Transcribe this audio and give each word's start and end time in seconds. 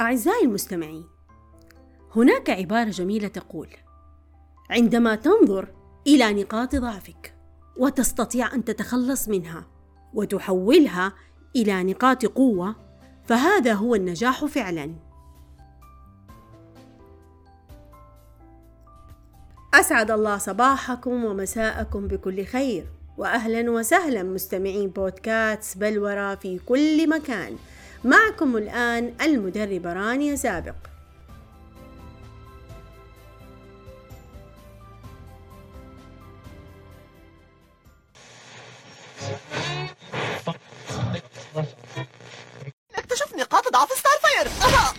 أعزائي 0.00 0.44
المستمعين 0.44 1.04
هناك 2.16 2.50
عبارة 2.50 2.90
جميلة 2.90 3.28
تقول 3.28 3.68
عندما 4.70 5.14
تنظر 5.14 5.68
إلى 6.06 6.32
نقاط 6.32 6.76
ضعفك 6.76 7.34
وتستطيع 7.76 8.54
أن 8.54 8.64
تتخلص 8.64 9.28
منها 9.28 9.66
وتحولها 10.14 11.12
إلى 11.56 11.84
نقاط 11.84 12.26
قوة 12.26 12.76
فهذا 13.24 13.72
هو 13.72 13.94
النجاح 13.94 14.44
فعلا. 14.44 14.94
أسعد 19.74 20.10
الله 20.10 20.38
صباحكم 20.38 21.24
ومساءكم 21.24 22.06
بكل 22.06 22.44
خير 22.44 22.86
وأهلا 23.18 23.70
وسهلا 23.70 24.22
مستمعين 24.22 24.88
بودكاست 24.88 25.78
بلورة 25.78 26.34
في 26.34 26.58
كل 26.58 27.08
مكان. 27.08 27.56
معكم 28.04 28.56
الآن 28.56 29.14
المدربة 29.20 29.92
رانيا 29.92 30.36
سابق 30.36 30.74
اكتشف 42.96 43.34
نقاط 43.34 43.72
ضعف 43.72 43.88
ستار 43.92 44.12
فاير 44.22 44.50
آه! 44.62 44.94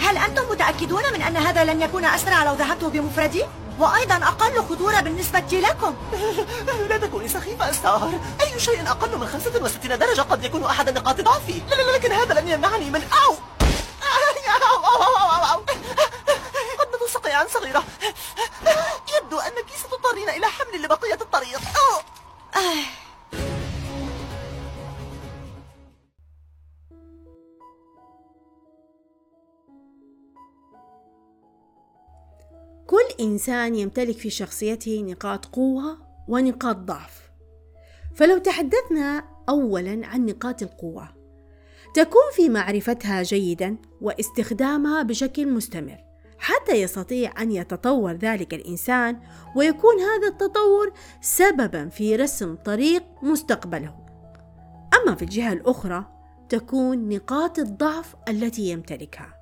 هل 0.00 0.16
أنتم 0.16 0.42
متأكدون 0.50 1.02
من 1.12 1.22
أن 1.22 1.36
هذا 1.36 1.64
لن 1.64 1.82
يكون 1.82 2.04
أسرع 2.04 2.44
لو 2.44 2.54
ذهبت 2.54 2.84
بمفردي؟ 2.84 3.44
وأيضا 3.78 4.14
أقل 4.14 4.62
خطورة 4.62 5.00
بالنسبة 5.00 5.38
لكم. 5.52 5.94
لا 6.88 6.98
تكوني 6.98 7.28
سخيفة 7.28 7.72
ستار 7.72 8.10
أي 8.40 8.60
شيء 8.60 8.90
أقل 8.90 9.18
من 9.18 9.26
65 9.28 9.98
درجة 9.98 10.20
قد 10.20 10.44
يكون 10.44 10.64
أحد 10.64 10.90
نقاط 10.98 11.20
ضعفي. 11.20 11.62
لكن 11.94 12.12
هذا 12.12 12.40
لن 12.40 12.48
يمنعني 12.48 12.90
من 12.90 13.02
أو! 13.24 13.34
قد 16.78 17.08
صقيعا 17.14 17.46
صغيرة. 17.48 17.84
يبدو 19.16 19.38
أنك 19.38 19.66
ستضطرين 19.78 20.28
إلى 20.28 20.46
حمل 20.46 20.82
لبقية 20.82 21.18
الطريق. 21.20 21.60
أوه. 21.76 22.02
كل 32.96 33.24
إنسان 33.24 33.74
يمتلك 33.74 34.18
في 34.18 34.30
شخصيته 34.30 35.02
نقاط 35.02 35.46
قوة 35.46 35.98
ونقاط 36.28 36.76
ضعف. 36.76 37.30
فلو 38.14 38.38
تحدثنا 38.38 39.24
أولا 39.48 40.06
عن 40.06 40.26
نقاط 40.26 40.62
القوة 40.62 41.08
تكون 41.94 42.22
في 42.32 42.48
معرفتها 42.48 43.22
جيدا 43.22 43.76
واستخدامها 44.00 45.02
بشكل 45.02 45.48
مستمر 45.48 45.98
حتى 46.38 46.72
يستطيع 46.72 47.42
أن 47.42 47.52
يتطور 47.52 48.12
ذلك 48.12 48.54
الإنسان 48.54 49.20
ويكون 49.56 50.00
هذا 50.00 50.28
التطور 50.28 50.92
سببا 51.20 51.88
في 51.88 52.16
رسم 52.16 52.54
طريق 52.54 53.02
مستقبله. 53.22 53.94
أما 54.94 55.14
في 55.14 55.22
الجهة 55.22 55.52
الأخرى 55.52 56.04
تكون 56.48 57.08
نقاط 57.08 57.58
الضعف 57.58 58.14
التي 58.28 58.62
يمتلكها. 58.70 59.35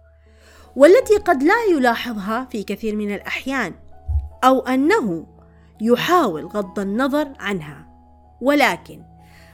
والتي 0.76 1.16
قد 1.16 1.42
لا 1.42 1.64
يلاحظها 1.70 2.48
في 2.50 2.62
كثير 2.62 2.96
من 2.96 3.14
الأحيان 3.14 3.74
أو 4.44 4.60
أنه 4.60 5.26
يحاول 5.80 6.46
غض 6.46 6.80
النظر 6.80 7.28
عنها. 7.38 7.86
ولكن 8.40 9.02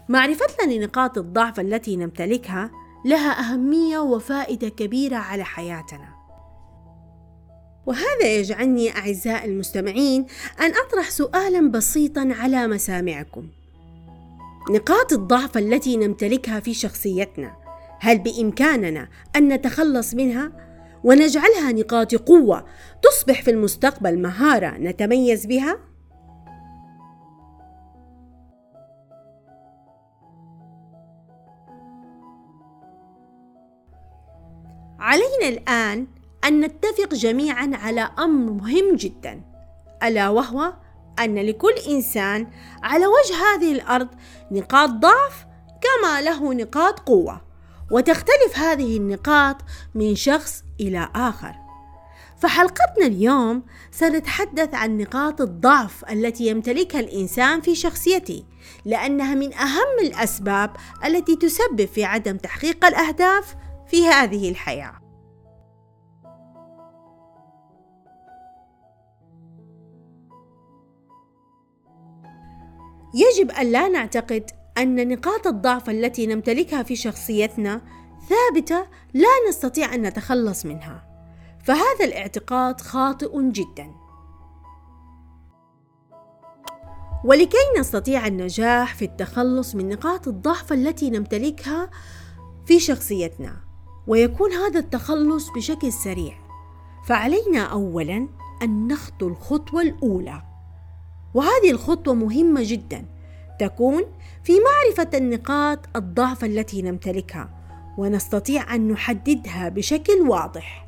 معرفتنا 0.08 0.72
لنقاط 0.72 1.18
الضعف 1.18 1.60
التي 1.60 1.96
نمتلكها 1.96 2.70
لها 3.04 3.40
أهمية 3.40 3.98
وفائدة 3.98 4.68
كبيرة 4.68 5.16
على 5.16 5.44
حياتنا. 5.44 6.08
وهذا 7.86 8.26
يجعلني 8.36 8.96
أعزائي 8.96 9.44
المستمعين 9.44 10.26
أن 10.60 10.72
أطرح 10.86 11.10
سؤالا 11.10 11.70
بسيطا 11.70 12.28
على 12.40 12.66
مسامعكم. 12.66 13.48
نقاط 14.70 15.12
الضعف 15.12 15.58
التي 15.58 15.96
نمتلكها 15.96 16.60
في 16.60 16.74
شخصيتنا 16.74 17.56
هل 18.00 18.18
بإمكاننا 18.18 19.08
أن 19.36 19.48
نتخلص 19.48 20.14
منها؟ 20.14 20.69
ونجعلها 21.04 21.72
نقاط 21.72 22.14
قوة 22.14 22.64
تصبح 23.02 23.42
في 23.42 23.50
المستقبل 23.50 24.18
مهارة 24.18 24.68
نتميز 24.78 25.46
بها؟ 25.46 25.78
علينا 34.98 35.48
الآن 35.48 36.06
أن 36.44 36.60
نتفق 36.60 37.14
جميعا 37.14 37.70
على 37.74 38.10
أمر 38.18 38.52
مهم 38.52 38.96
جدا 38.96 39.42
ألا 40.02 40.28
وهو 40.28 40.72
أن 41.18 41.34
لكل 41.38 41.74
إنسان 41.88 42.46
على 42.82 43.06
وجه 43.06 43.34
هذه 43.34 43.72
الأرض 43.72 44.08
نقاط 44.50 44.90
ضعف 44.90 45.46
كما 45.80 46.20
له 46.20 46.54
نقاط 46.54 47.00
قوة 47.00 47.40
وتختلف 47.90 48.58
هذه 48.58 48.96
النقاط 48.96 49.56
من 49.94 50.14
شخص 50.14 50.64
إلى 50.80 51.08
آخر. 51.14 51.54
فحلقتنا 52.36 53.06
اليوم 53.06 53.62
سنتحدث 53.90 54.74
عن 54.74 54.98
نقاط 54.98 55.40
الضعف 55.40 56.04
التي 56.10 56.46
يمتلكها 56.46 57.00
الإنسان 57.00 57.60
في 57.60 57.74
شخصيته 57.74 58.44
لأنها 58.84 59.34
من 59.34 59.54
أهم 59.54 59.98
الأسباب 60.02 60.70
التي 61.04 61.36
تسبب 61.36 61.84
في 61.84 62.04
عدم 62.04 62.36
تحقيق 62.36 62.84
الأهداف 62.84 63.56
في 63.86 64.06
هذه 64.06 64.50
الحياة. 64.50 65.00
يجب 73.14 73.50
أن 73.50 73.66
لا 73.66 73.88
نعتقد 73.88 74.50
أن 74.78 75.08
نقاط 75.08 75.46
الضعف 75.46 75.90
التي 75.90 76.26
نمتلكها 76.26 76.82
في 76.82 76.96
شخصيتنا 76.96 77.80
ثابتة 78.28 78.86
لا 79.14 79.48
نستطيع 79.48 79.94
أن 79.94 80.02
نتخلص 80.02 80.66
منها، 80.66 81.06
فهذا 81.64 82.04
الاعتقاد 82.04 82.80
خاطئ 82.80 83.50
جدا. 83.50 83.90
ولكي 87.24 87.56
نستطيع 87.78 88.26
النجاح 88.26 88.94
في 88.94 89.04
التخلص 89.04 89.74
من 89.74 89.88
نقاط 89.88 90.28
الضعف 90.28 90.72
التي 90.72 91.10
نمتلكها 91.10 91.90
في 92.66 92.80
شخصيتنا، 92.80 93.56
ويكون 94.06 94.52
هذا 94.52 94.80
التخلص 94.80 95.48
بشكل 95.56 95.92
سريع، 95.92 96.34
فعلينا 97.06 97.62
أولاً 97.62 98.28
أن 98.62 98.88
نخطو 98.88 99.28
الخطوة 99.28 99.82
الأولى. 99.82 100.42
وهذه 101.34 101.70
الخطوة 101.70 102.14
مهمة 102.14 102.60
جدا 102.64 103.04
تكون 103.60 104.04
في 104.44 104.52
معرفة 104.52 105.18
النقاط 105.18 105.78
الضعف 105.96 106.44
التي 106.44 106.82
نمتلكها 106.82 107.59
ونستطيع 108.00 108.74
أن 108.74 108.88
نحددها 108.88 109.68
بشكل 109.68 110.12
واضح. 110.28 110.86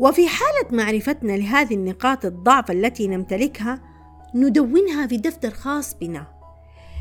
وفي 0.00 0.28
حالة 0.28 0.82
معرفتنا 0.84 1.32
لهذه 1.32 1.74
النقاط 1.74 2.24
الضعف 2.24 2.70
التي 2.70 3.08
نمتلكها 3.08 3.80
ندونها 4.34 5.06
في 5.06 5.16
دفتر 5.16 5.50
خاص 5.50 5.94
بنا 5.94 6.26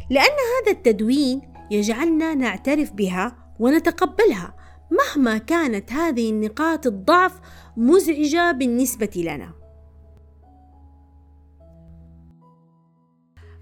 لأن 0.10 0.24
هذا 0.24 0.72
التدوين 0.72 1.42
يجعلنا 1.72 2.34
نعترف 2.34 2.92
بها 2.92 3.36
ونتقبلها 3.60 4.56
مهما 4.92 5.38
كانت 5.38 5.92
هذه 5.92 6.30
النقاط 6.30 6.88
الضعف 6.88 7.40
مزعجة 7.78 8.52
بالنسبة 8.52 9.12
لنا. 9.16 9.59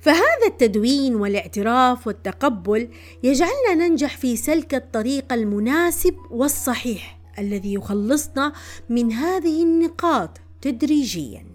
فهذا 0.08 0.48
التدوين 0.48 1.16
والاعتراف 1.16 2.08
والتقبل 2.08 2.90
يجعلنا 3.24 3.74
ننجح 3.74 4.18
في 4.18 4.36
سلك 4.36 4.76
الطريق 4.76 5.34
المناسب 5.34 6.16
والصحيح 6.32 7.20
الذي 7.40 7.74
يخلصنا 7.74 8.54
من 8.90 9.12
هذه 9.12 9.64
النقاط 9.64 10.30
تدريجيا. 10.62 11.46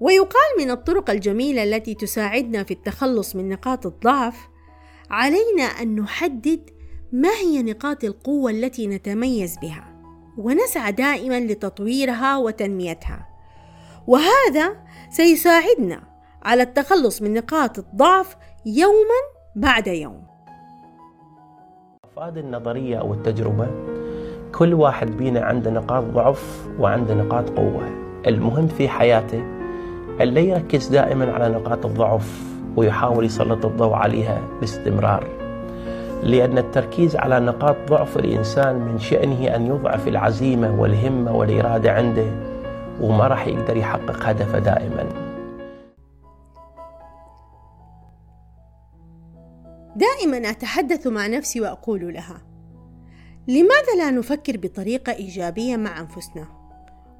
ويقال 0.00 0.58
من 0.58 0.70
الطرق 0.70 1.10
الجميلة 1.10 1.62
التي 1.62 1.94
تساعدنا 1.94 2.64
في 2.64 2.70
التخلص 2.70 3.36
من 3.36 3.48
نقاط 3.48 3.86
الضعف 3.86 4.48
علينا 5.10 5.62
أن 5.62 5.96
نحدد 5.96 6.70
ما 7.12 7.30
هي 7.30 7.62
نقاط 7.62 8.04
القوة 8.04 8.50
التي 8.50 8.86
نتميز 8.86 9.56
بها 9.62 10.02
ونسعى 10.38 10.92
دائما 10.92 11.40
لتطويرها 11.40 12.36
وتنميتها 12.36 13.35
وهذا 14.06 14.76
سيساعدنا 15.10 16.00
على 16.42 16.62
التخلص 16.62 17.22
من 17.22 17.34
نقاط 17.34 17.78
الضعف 17.78 18.36
يوما 18.66 19.20
بعد 19.56 19.86
يوم. 19.86 20.22
هذه 22.18 22.38
النظرية 22.38 23.00
أو 23.00 23.14
التجربة 23.14 23.68
كل 24.54 24.74
واحد 24.74 25.10
بينا 25.10 25.40
عنده 25.40 25.70
نقاط 25.70 26.04
ضعف 26.04 26.68
وعنده 26.78 27.14
نقاط 27.14 27.50
قوة. 27.50 27.88
المهم 28.26 28.66
في 28.66 28.88
حياته 28.88 29.44
ألا 30.20 30.40
يركز 30.40 30.88
دائما 30.88 31.32
على 31.32 31.48
نقاط 31.48 31.86
الضعف 31.86 32.42
ويحاول 32.76 33.24
يسلط 33.24 33.66
الضوء 33.66 33.92
عليها 33.92 34.42
باستمرار. 34.60 35.26
لأن 36.22 36.58
التركيز 36.58 37.16
على 37.16 37.40
نقاط 37.40 37.76
ضعف 37.88 38.16
الإنسان 38.16 38.76
من 38.76 38.98
شأنه 38.98 39.56
أن 39.56 39.66
يضعف 39.66 40.08
العزيمة 40.08 40.80
والهمة 40.80 41.36
والإرادة 41.36 41.92
عنده 41.92 42.45
وما 43.00 43.26
راح 43.26 43.46
يقدر 43.46 43.76
يحقق 43.76 44.22
هدفه 44.22 44.58
دائما. 44.58 45.26
دائما 49.96 50.50
أتحدث 50.50 51.06
مع 51.06 51.26
نفسي 51.26 51.60
وأقول 51.60 52.14
لها 52.14 52.42
لماذا 53.48 53.94
لا 53.98 54.10
نفكر 54.10 54.56
بطريقة 54.56 55.12
إيجابية 55.12 55.76
مع 55.76 56.00
أنفسنا؟ 56.00 56.48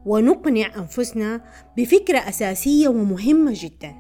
ونقنع 0.07 0.77
أنفسنا 0.77 1.41
بفكرة 1.77 2.19
أساسية 2.19 2.89
ومهمة 2.89 3.53
جدا 3.55 3.95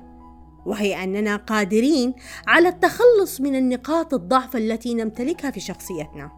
وهي 0.66 1.04
أننا 1.04 1.36
قادرين 1.36 2.14
على 2.46 2.68
التخلص 2.68 3.40
من 3.40 3.56
النقاط 3.56 4.14
الضعف 4.14 4.56
التي 4.56 4.94
نمتلكها 4.94 5.50
في 5.50 5.60
شخصيتنا 5.60 6.30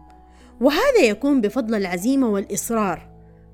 وهذا 0.61 0.99
يكون 1.01 1.41
بفضل 1.41 1.75
العزيمة 1.75 2.29
والإصرار 2.29 3.08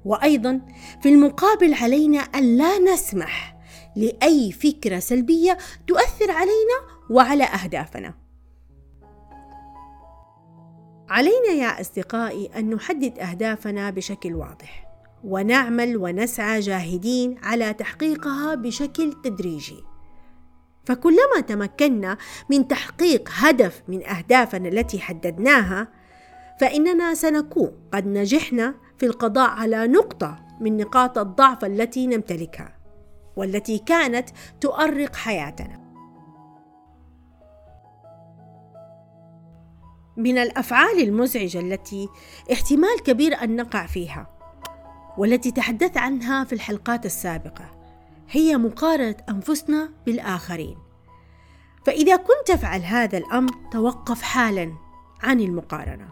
وأيضا 0.05 0.61
في 1.01 1.09
المقابل 1.09 1.73
علينا 1.73 2.19
أن 2.19 2.57
لا 2.57 2.79
نسمح 2.79 3.57
لأي 3.95 4.51
فكرة 4.51 4.99
سلبية 4.99 5.57
تؤثر 5.87 6.31
علينا 6.31 6.79
وعلى 7.09 7.43
أهدافنا. 7.43 8.13
علينا 11.09 11.49
يا 11.55 11.81
أصدقائي 11.81 12.49
أن 12.55 12.69
نحدد 12.69 13.19
أهدافنا 13.19 13.89
بشكل 13.89 14.33
واضح 14.33 14.85
ونعمل 15.23 15.97
ونسعى 15.97 16.59
جاهدين 16.59 17.37
على 17.43 17.73
تحقيقها 17.73 18.55
بشكل 18.55 19.13
تدريجي. 19.23 19.83
فكلما 20.85 21.39
تمكنا 21.47 22.17
من 22.49 22.67
تحقيق 22.67 23.29
هدف 23.33 23.83
من 23.87 24.07
أهدافنا 24.07 24.69
التي 24.69 24.99
حددناها 24.99 25.87
فإننا 26.61 27.13
سنكون 27.13 27.71
قد 27.93 28.07
نجحنا 28.07 28.75
في 28.97 29.05
القضاء 29.05 29.49
على 29.49 29.87
نقطة 29.87 30.45
من 30.59 30.77
نقاط 30.77 31.17
الضعف 31.17 31.65
التي 31.65 32.07
نمتلكها 32.07 32.75
والتي 33.35 33.77
كانت 33.77 34.29
تؤرق 34.61 35.15
حياتنا. 35.15 35.85
من 40.17 40.37
الأفعال 40.37 41.03
المزعجة 41.03 41.59
التي 41.59 42.09
احتمال 42.51 43.03
كبير 43.03 43.43
أن 43.43 43.55
نقع 43.55 43.85
فيها 43.85 44.27
والتي 45.17 45.51
تحدثت 45.51 45.97
عنها 45.97 46.43
في 46.43 46.53
الحلقات 46.53 47.05
السابقة 47.05 47.71
هي 48.29 48.57
مقارنة 48.57 49.15
أنفسنا 49.29 49.89
بالآخرين. 50.05 50.77
فإذا 51.85 52.15
كنت 52.15 52.47
تفعل 52.47 52.81
هذا 52.81 53.17
الأمر 53.17 53.51
توقف 53.71 54.21
حالا 54.21 54.73
عن 55.23 55.39
المقارنة. 55.39 56.09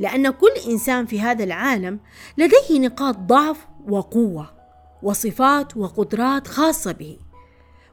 لأن 0.00 0.30
كل 0.30 0.52
إنسان 0.68 1.06
في 1.06 1.20
هذا 1.20 1.44
العالم 1.44 2.00
لديه 2.38 2.80
نقاط 2.80 3.16
ضعف 3.16 3.66
وقوة 3.88 4.50
وصفات 5.02 5.76
وقدرات 5.76 6.46
خاصة 6.46 6.92
به. 6.92 7.18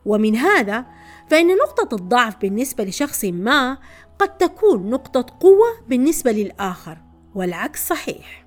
ومن 0.06 0.36
هذا 0.36 0.86
فإن 1.30 1.48
نقطة 1.48 1.96
الضعف 1.96 2.38
بالنسبة 2.42 2.84
لشخص 2.84 3.26
ما 3.26 3.78
قد 4.20 4.38
تكون 4.38 4.90
نقطة 4.90 5.26
قوة 5.40 5.68
بالنسبة 5.88 6.32
للآخر 6.32 6.98
والعكس 7.36 7.88
صحيح. 7.88 8.46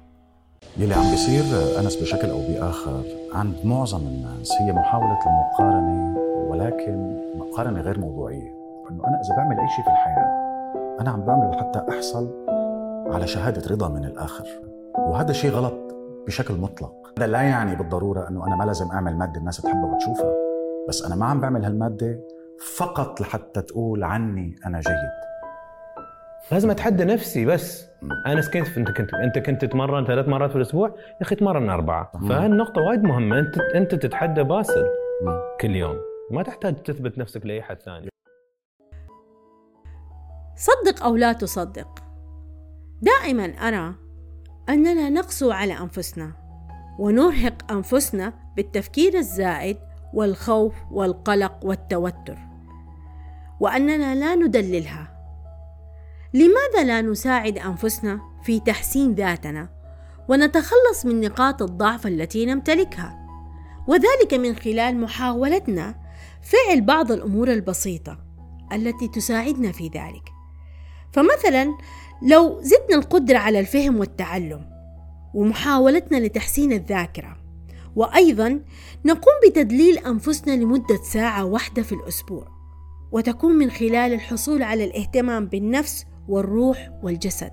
يلي 0.76 0.94
عم 0.94 1.10
بيصير 1.10 1.44
أنس 1.78 1.96
بشكل 1.96 2.31
أو 2.31 2.38
بآخر 2.49 3.02
عند 3.32 3.55
معظم 3.64 4.00
الناس 4.06 4.52
هي 4.52 4.72
محاولة 4.72 5.19
المقارنة 5.26 6.19
ولكن 6.50 7.20
مقارنة 7.38 7.81
غير 7.81 7.99
موضوعية. 8.00 8.58
إنه 8.90 9.05
أنا 9.06 9.20
إذا 9.20 9.37
بعمل 9.37 9.60
أي 9.60 9.69
شيء 9.69 9.84
في 9.84 9.90
الحياة 9.90 10.49
أنا 11.00 11.10
عم 11.10 11.20
بعمله 11.20 11.50
لحتى 11.50 11.84
أحصل 11.88 12.28
على 13.12 13.26
شهادة 13.26 13.70
رضا 13.70 13.88
من 13.88 14.05
الآخر. 14.05 14.44
وهذا 14.99 15.32
شيء 15.32 15.50
غلط 15.50 15.94
بشكل 16.26 16.55
مطلق. 16.55 16.93
هذا 17.19 17.26
لا 17.26 17.43
يعني 17.43 17.76
بالضرورة 17.76 18.28
أنه 18.28 18.46
أنا 18.46 18.56
ما 18.56 18.64
لازم 18.64 18.90
أعمل 18.90 19.16
مادة 19.16 19.40
الناس 19.40 19.56
تحبها 19.56 19.94
وتشوفها. 19.94 20.34
بس 20.88 21.05
أنا 21.05 21.14
ما 21.14 21.26
عم 21.26 21.40
بعمل 21.40 21.64
هالمادة 21.64 22.20
فقط 22.76 23.20
لحتى 23.20 23.62
تقول 23.62 24.05
عني 24.05 24.56
أنا 24.66 24.81
جيد. 24.81 24.94
لازم 26.52 26.70
أتحدى 26.70 27.05
نفسي 27.05 27.46
بس. 27.46 27.88
أنا 28.26 28.40
كيف 28.40 28.78
أنت 28.78 28.90
كنت 28.90 29.14
أنت 29.14 29.38
كنت 29.38 29.64
تتمرن 29.64 30.06
ثلاث 30.06 30.28
مرات 30.28 30.50
في 30.50 30.56
الأسبوع. 30.56 30.88
يا 30.88 31.22
أخي 31.22 31.34
تمرن 31.34 31.70
أربعة. 31.70 32.12
فهالنقطة 32.28 32.81
وايد 32.81 33.02
مهمة. 33.02 33.38
انت 33.38 33.58
أنت 33.58 33.94
تتحدى 33.94 34.43
باسل 34.43 34.87
كل 35.60 35.76
يوم. 35.76 35.96
ما 36.31 36.43
تحتاج 36.43 36.82
تثبت 36.82 37.19
نفسك 37.19 37.46
لأي 37.46 37.62
حد 37.62 37.82
ثاني. 37.82 38.08
صدق 40.56 41.05
أو 41.05 41.16
لا 41.16 41.32
تصدق. 41.32 42.07
دائما 43.02 43.44
أرى 43.44 43.94
أننا 44.68 45.10
نقسو 45.10 45.50
على 45.50 45.78
أنفسنا 45.78 46.32
ونرهق 46.98 47.72
أنفسنا 47.72 48.34
بالتفكير 48.56 49.18
الزائد 49.18 49.76
والخوف 50.14 50.74
والقلق 50.90 51.64
والتوتر 51.64 52.38
وأننا 53.60 54.14
لا 54.14 54.34
ندللها. 54.34 55.14
لماذا 56.34 56.84
لا 56.84 57.00
نساعد 57.00 57.58
أنفسنا 57.58 58.20
في 58.42 58.60
تحسين 58.60 59.14
ذاتنا 59.14 59.68
ونتخلص 60.28 61.04
من 61.06 61.20
نقاط 61.20 61.62
الضعف 61.62 62.06
التي 62.06 62.46
نمتلكها؟ 62.46 63.28
وذلك 63.88 64.34
من 64.34 64.56
خلال 64.56 65.00
محاولتنا 65.00 65.94
فعل 66.42 66.80
بعض 66.80 67.12
الأمور 67.12 67.52
البسيطة 67.52 68.18
التي 68.72 69.08
تساعدنا 69.08 69.72
في 69.72 69.88
ذلك. 69.88 70.38
فمثلا 71.12 71.75
لو 72.22 72.60
زدنا 72.62 72.96
القدرة 72.99 73.38
على 73.38 73.60
الفهم 73.60 73.99
والتعلم 74.00 74.70
ومحاولتنا 75.34 76.16
لتحسين 76.16 76.72
الذاكرة 76.72 77.37
وأيضا 77.96 78.60
نقوم 79.05 79.34
بتدليل 79.46 79.99
أنفسنا 79.99 80.52
لمدة 80.52 80.96
ساعة 81.05 81.44
واحدة 81.44 81.82
في 81.82 81.93
الأسبوع 81.93 82.49
وتكون 83.12 83.52
من 83.52 83.70
خلال 83.70 84.12
الحصول 84.12 84.62
على 84.62 84.84
الاهتمام 84.84 85.46
بالنفس 85.46 86.06
والروح 86.28 86.90
والجسد. 87.02 87.52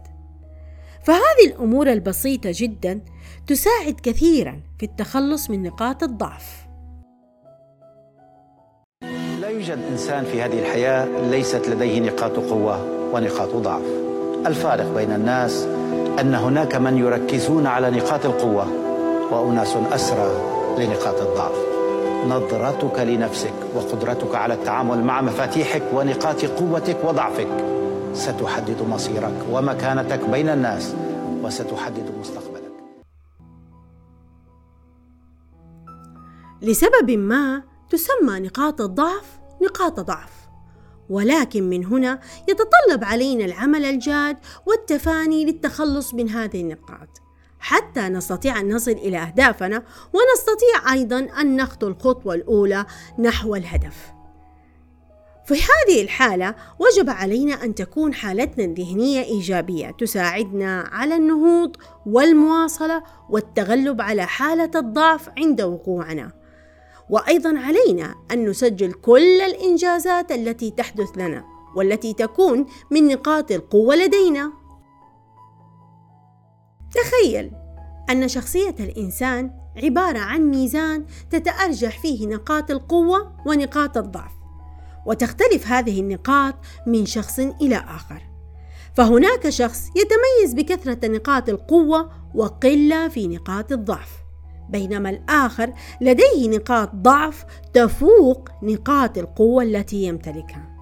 فهذه 1.03 1.45
الأمور 1.47 1.91
البسيطة 1.91 2.49
جدا 2.53 3.01
تساعد 3.47 3.95
كثيرا 4.03 4.61
في 4.79 4.85
التخلص 4.85 5.49
من 5.49 5.63
نقاط 5.63 6.03
الضعف. 6.03 6.67
لا 9.41 9.49
يوجد 9.49 9.79
إنسان 9.91 10.25
في 10.25 10.41
هذه 10.41 10.59
الحياة 10.59 11.29
ليست 11.29 11.69
لديه 11.69 11.99
نقاط 11.99 12.35
قوة. 12.39 12.94
ونقاط 13.15 13.55
ضعف. 13.55 13.85
الفارق 14.47 14.93
بين 14.95 15.11
الناس 15.11 15.63
أن 16.19 16.35
هناك 16.35 16.75
من 16.75 16.97
يركزون 16.97 17.67
على 17.67 17.91
نقاط 17.91 18.25
القوة 18.25 18.67
وأناس 19.31 19.75
أسرى 19.75 20.31
لنقاط 20.77 21.21
الضعف. 21.21 21.55
نظرتك 22.27 22.99
لنفسك 22.99 23.53
وقدرتك 23.75 24.35
على 24.35 24.53
التعامل 24.53 25.03
مع 25.03 25.21
مفاتيحك 25.21 25.83
ونقاط 25.93 26.45
قوتك 26.45 26.97
وضعفك 27.03 27.47
ستحدد 28.13 28.81
مصيرك 28.89 29.45
ومكانتك 29.51 30.29
بين 30.29 30.49
الناس 30.49 30.95
وستحدد 31.43 32.11
مستقبلك. 32.19 32.71
لسبب 36.61 37.11
ما 37.11 37.63
تسمى 37.89 38.39
نقاط 38.39 38.81
الضعف 38.81 39.39
نقاط 39.63 39.99
ضعف. 39.99 40.44
ولكن 41.09 41.63
من 41.63 41.85
هنا 41.85 42.19
يتطلب 42.47 43.03
علينا 43.03 43.45
العمل 43.45 43.85
الجاد 43.85 44.37
والتفاني 44.65 45.45
للتخلص 45.45 46.13
من 46.13 46.29
هذه 46.29 46.61
النقاط 46.61 47.09
حتى 47.59 48.01
نستطيع 48.01 48.59
أن 48.59 48.75
نصل 48.75 48.91
إلى 48.91 49.17
أهدافنا 49.17 49.83
ونستطيع 50.13 50.93
أيضا 50.93 51.19
أن 51.41 51.55
نخطو 51.55 51.87
الخطوة 51.87 52.35
الأولى 52.35 52.85
نحو 53.19 53.55
الهدف 53.55 54.15
في 55.45 55.53
هذه 55.53 56.01
الحالة 56.01 56.55
وجب 56.79 57.09
علينا 57.09 57.63
أن 57.63 57.75
تكون 57.75 58.13
حالتنا 58.13 58.65
الذهنية 58.65 59.23
إيجابية 59.23 59.91
تساعدنا 59.91 60.89
على 60.91 61.15
النهوض 61.15 61.75
والمواصلة 62.05 63.03
والتغلب 63.29 64.01
على 64.01 64.25
حالة 64.25 64.71
الضعف 64.75 65.29
عند 65.37 65.61
وقوعنا. 65.61 66.31
وأيضا 67.09 67.59
علينا 67.59 68.15
أن 68.31 68.49
نسجل 68.49 68.93
كل 68.93 69.41
الإنجازات 69.41 70.31
التي 70.31 70.71
تحدث 70.71 71.17
لنا 71.17 71.45
والتي 71.75 72.13
تكون 72.13 72.65
من 72.91 73.07
نقاط 73.07 73.51
القوة 73.51 73.95
لدينا. 73.95 74.53
تخيل 76.93 77.51
أن 78.09 78.27
شخصية 78.27 78.75
الإنسان 78.79 79.51
عبارة 79.83 80.19
عن 80.19 80.41
ميزان 80.41 81.05
تتأرجح 81.29 81.99
فيه 81.99 82.27
نقاط 82.27 82.71
القوة 82.71 83.35
ونقاط 83.45 83.97
الضعف. 83.97 84.31
وتختلف 85.05 85.67
هذه 85.67 85.99
النقاط 85.99 86.55
من 86.87 87.05
شخص 87.05 87.39
إلى 87.39 87.75
آخر 87.75 88.21
فهناك 88.95 89.49
شخص 89.49 89.87
يتميز 89.87 90.53
بكثرة 90.53 91.07
نقاط 91.07 91.49
القوة 91.49 92.11
وقلة 92.35 93.07
في 93.07 93.27
نقاط 93.27 93.71
الضعف 93.71 94.24
بينما 94.69 95.09
الآخر 95.09 95.73
لديه 96.01 96.49
نقاط 96.49 96.95
ضعف 96.95 97.45
تفوق 97.73 98.49
نقاط 98.63 99.17
القوة 99.17 99.63
التي 99.63 100.03
يمتلكها. 100.03 100.75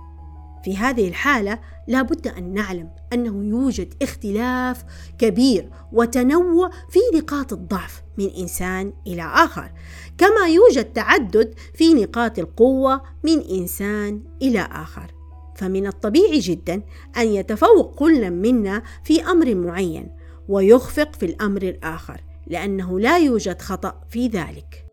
في 0.64 0.78
هذه 0.78 1.08
الحالة 1.08 1.60
لابد 1.88 2.28
أن 2.28 2.54
نعلم 2.54 2.90
أنه 3.14 3.44
يوجد 3.46 3.94
اختلاف 4.02 4.84
كبير 5.18 5.70
وتنوع 5.92 6.70
في 6.90 7.00
نقاط 7.16 7.54
الضعف 7.54 8.04
من 8.18 8.30
إنسان 8.38 8.94
إلى 9.08 9.24
آخر 9.24 9.72
كما 10.18 10.48
يوجد 10.48 10.86
تعدد 10.94 11.54
في 11.74 11.94
نقاط 11.94 12.40
القوة 12.40 13.02
من 13.24 13.42
إنسان 13.42 14.24
إلى 14.42 14.60
آخر. 14.72 15.14
فمن 15.56 15.88
الطبيعي 15.88 16.40
جدا 16.40 16.82
أن 17.18 17.28
يتفوق 17.28 17.96
كل 17.96 18.32
منا 18.32 18.84
في 19.04 19.24
أمر 19.24 19.56
معين 19.56 20.12
ويخفق 20.50 21.16
في 21.16 21.26
الأمر 21.26 21.62
الآخر. 21.62 22.22
لأنه 22.48 23.00
لا 23.00 23.18
يوجد 23.18 23.62
خطأ 23.62 24.02
في 24.10 24.28
ذلك 24.28 24.86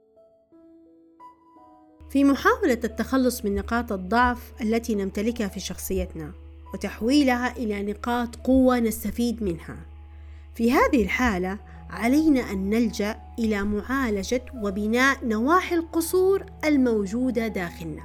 في 2.10 2.24
محاولة 2.24 2.80
التخلص 2.84 3.44
من 3.44 3.54
نقاط 3.54 3.92
الضعف 3.92 4.52
التي 4.60 4.94
نمتلكها 4.94 5.48
في 5.48 5.60
شخصيتنا 5.60 6.32
وتحويلها 6.74 7.56
إلى 7.56 7.82
نقاط 7.82 8.36
قوة 8.36 8.78
نستفيد 8.78 9.42
منها. 9.42 9.76
في 10.54 10.72
هذه 10.72 11.02
الحالة 11.02 11.58
علينا 11.90 12.40
أن 12.40 12.70
نلجأ 12.70 13.20
إلى 13.38 13.62
معالجة 13.62 14.42
وبناء 14.62 15.26
نواحي 15.26 15.74
القصور 15.74 16.46
الموجودة 16.64 17.48
داخلنا. 17.48 18.02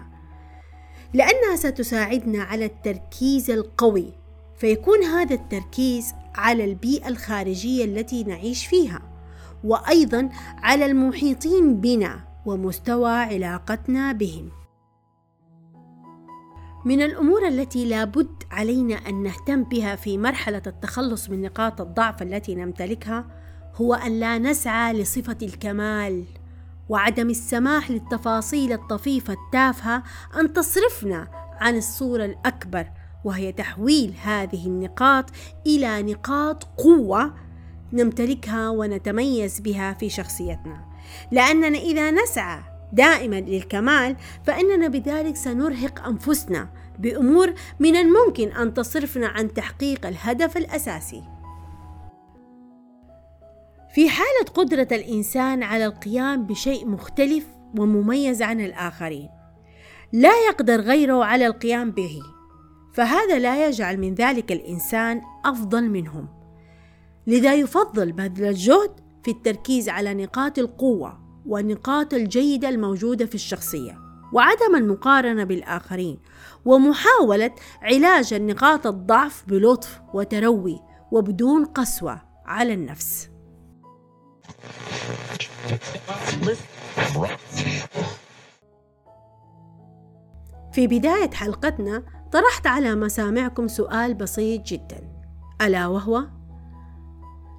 لأنها 1.13 1.55
ستساعدنا 1.55 2.43
على 2.43 2.65
التركيز 2.65 3.51
القوي، 3.51 4.13
فيكون 4.57 5.03
هذا 5.03 5.35
التركيز 5.35 6.13
على 6.35 6.65
البيئة 6.65 7.07
الخارجية 7.07 7.85
التي 7.85 8.23
نعيش 8.23 8.67
فيها، 8.67 9.01
وأيضا 9.65 10.29
على 10.57 10.85
المحيطين 10.85 11.81
بنا 11.81 12.19
ومستوى 12.45 13.11
علاقتنا 13.11 14.11
بهم. 14.11 14.49
من 16.85 17.01
الأمور 17.01 17.47
التي 17.47 17.85
لابد 17.85 18.43
علينا 18.51 18.95
أن 18.95 19.23
نهتم 19.23 19.63
بها 19.63 19.95
في 19.95 20.17
مرحلة 20.17 20.61
التخلص 20.67 21.29
من 21.29 21.41
نقاط 21.41 21.81
الضعف 21.81 22.21
التي 22.21 22.55
نمتلكها 22.55 23.25
هو 23.75 23.93
أن 23.93 24.19
لا 24.19 24.37
نسعى 24.37 24.93
لصفة 24.93 25.37
الكمال 25.41 26.23
وعدم 26.89 27.29
السماح 27.29 27.91
للتفاصيل 27.91 28.73
الطفيفة 28.73 29.33
التافهة 29.33 30.03
أن 30.39 30.53
تصرفنا 30.53 31.27
عن 31.59 31.77
الصورة 31.77 32.25
الأكبر 32.25 32.87
وهي 33.23 33.51
تحويل 33.51 34.13
هذه 34.23 34.67
النقاط 34.67 35.25
إلى 35.67 36.01
نقاط 36.03 36.63
قوة 36.63 37.33
نمتلكها 37.93 38.69
ونتميز 38.69 39.59
بها 39.59 39.93
في 39.93 40.09
شخصيتنا. 40.09 40.85
لأننا 41.31 41.77
إذا 41.77 42.11
نسعى 42.11 42.59
دائما 42.93 43.41
للكمال 43.41 44.15
فإننا 44.43 44.87
بذلك 44.87 45.35
سنرهق 45.35 46.07
أنفسنا 46.07 46.69
بأمور 46.99 47.53
من 47.79 47.95
الممكن 47.95 48.51
أن 48.51 48.73
تصرفنا 48.73 49.27
عن 49.27 49.53
تحقيق 49.53 50.05
الهدف 50.05 50.57
الأساسي. 50.57 51.23
في 53.95 54.09
حالة 54.09 54.45
قدرة 54.53 54.87
الإنسان 54.91 55.63
على 55.63 55.85
القيام 55.85 56.43
بشيء 56.45 56.87
مختلف 56.87 57.45
ومميز 57.79 58.41
عن 58.41 58.61
الآخرين 58.61 59.29
لا 60.13 60.33
يقدر 60.47 60.81
غيره 60.81 61.25
على 61.25 61.47
القيام 61.47 61.91
به 61.91 62.21
فهذا 62.93 63.39
لا 63.39 63.67
يجعل 63.67 63.97
من 63.97 64.13
ذلك 64.13 64.51
الإنسان 64.51 65.21
أفضل 65.45 65.89
منهم. 65.89 66.27
لذا 67.27 67.53
يفضل 67.55 68.11
بذل 68.11 68.45
الجهد 68.45 68.91
في 69.23 69.31
التركيز 69.31 69.89
على 69.89 70.13
نقاط 70.13 70.59
القوة 70.59 71.19
والنقاط 71.45 72.13
الجيدة 72.13 72.69
الموجودة 72.69 73.25
في 73.25 73.35
الشخصية 73.35 73.99
وعدم 74.33 74.75
المقارنة 74.75 75.43
بالآخرين 75.43 76.19
ومحاولة 76.65 77.51
علاج 77.81 78.33
النقاط 78.33 78.87
الضعف 78.87 79.43
بلطف 79.47 80.01
وتروي 80.13 80.79
وبدون 81.11 81.65
قسوة 81.65 82.21
على 82.45 82.73
النفس. 82.73 83.29
في 90.71 90.87
بداية 90.87 91.31
حلقتنا 91.31 92.03
طرحت 92.31 92.67
على 92.67 92.95
مسامعكم 92.95 93.67
سؤال 93.67 94.13
بسيط 94.13 94.61
جدا 94.61 95.09
ألا 95.61 95.87
وهو 95.87 96.25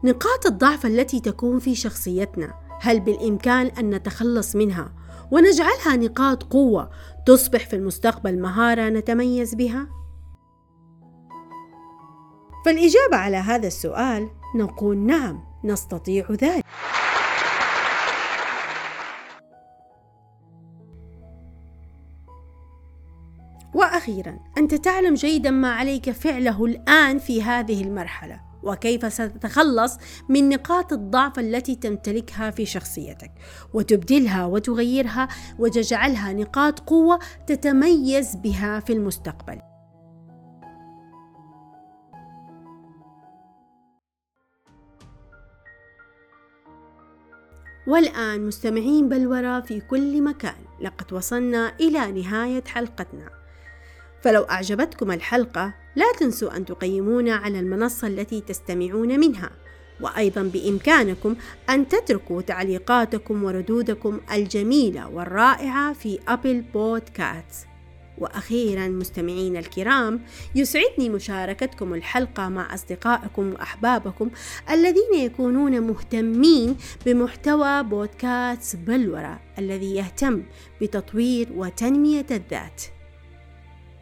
نقاط 0.07 0.47
الضعف 0.47 0.87
التي 0.87 1.21
تكون 1.21 1.59
في 1.59 1.75
شخصيتنا 1.75 2.55
هل 2.81 3.01
بالإمكان 3.01 3.67
أن 3.67 3.91
نتخلص 3.91 4.57
منها 4.57 4.93
ونجعلها 5.31 5.97
نقاط 5.97 6.43
قوة 6.43 6.91
تصبح 7.27 7.67
في 7.67 7.77
المستقبل 7.77 8.41
مهارة 8.41 8.89
نتميز 8.89 9.55
بها؟ 9.55 9.89
فالإجابة 12.67 13.17
على 13.17 13.37
هذا 13.37 13.67
السؤال 13.67 14.29
نقول 14.57 14.99
نعم 14.99 15.45
نستطيع 15.65 16.27
ذلك. 16.31 16.65
وأخيرا 23.75 24.39
أنت 24.59 24.75
تعلم 24.75 25.15
جيدا 25.15 25.51
ما 25.51 25.73
عليك 25.73 26.11
فعله 26.11 26.65
الآن 26.65 27.19
في 27.19 27.43
هذه 27.43 27.83
المرحلة 27.83 28.46
وكيف 28.67 29.13
ستتخلص 29.13 29.99
من 30.29 30.49
نقاط 30.49 30.93
الضعف 30.93 31.39
التي 31.39 31.75
تمتلكها 31.75 32.51
في 32.51 32.67
شخصيتك. 32.67 33.31
وتبدلها 33.75 34.47
وتغيرها 34.47 35.29
وتجعلها 35.59 36.33
نقاط 36.33 36.81
قوة 36.81 37.19
تتميز 37.47 38.37
بها 38.37 38.81
في 38.81 38.93
المستقبل. 38.93 39.61
والآن 47.87 48.47
مستمعين 48.47 49.09
بلورة 49.09 49.61
في 49.61 49.81
كل 49.81 50.23
مكان. 50.23 50.65
لقد 50.81 51.13
وصلنا 51.13 51.73
إلى 51.81 52.13
نهاية 52.23 52.65
حلقتنا. 52.65 53.46
فلو 54.27 54.43
أعجبتكم 54.43 55.13
الحلقة 55.13 55.75
لا 55.97 56.05
تنسوا 56.19 56.57
أن 56.57 56.65
تقيمونا 56.65 57.35
على 57.35 57.61
المنصة 57.61 58.09
التي 58.09 58.41
تستمعون 58.41 59.21
منها. 59.21 59.51
وأيضا 60.01 60.43
بإمكانكم 60.43 61.37
أن 61.71 61.89
تتركوا 61.89 62.43
تعليقاتكم 62.43 63.45
وردودكم 63.45 64.21
الجميلة 64.33 65.09
والرائعة 65.09 65.93
في 65.93 66.19
أبل 66.29 66.61
بودكاست. 66.75 67.67
وأخيرا 68.19 68.89
مستمعين 68.89 69.57
الكرام 69.57 70.21
يسعدني 70.55 71.09
مشاركتكم 71.09 71.95
الحلقة 71.95 72.49
مع 72.49 72.75
أصدقائكم 72.75 73.53
وأحبابكم 73.53 74.31
الذين 74.71 75.15
يكونون 75.15 75.81
مهتمين 75.81 76.77
بمحتوى 77.07 77.83
بودكاست 77.83 78.77
بلورة 78.77 79.41
الذي 79.59 79.95
يهتم 79.95 80.43
بتطوير 80.81 81.49
وتنمية 81.57 82.27
الذات. 82.31 82.96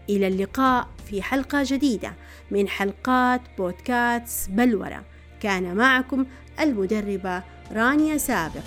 إلى 0.08 0.26
اللقاء 0.26 0.88
في 1.06 1.22
حلقة 1.22 1.62
جديدة 1.66 2.12
من 2.50 2.68
حلقات 2.68 3.40
بودكاست 3.58 4.50
بلورة 4.50 5.04
كان 5.40 5.74
معكم 5.76 6.26
المدربة 6.60 7.42
رانيا 7.72 8.18
سابق 8.18 8.62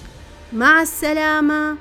مع 0.54 0.82
السلامة 0.82 1.78